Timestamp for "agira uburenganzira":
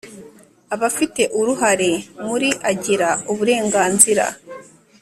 2.71-4.25